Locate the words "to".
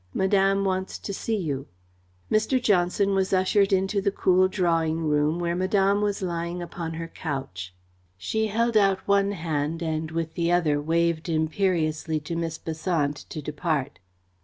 0.97-1.13, 12.21-12.35, 13.29-13.43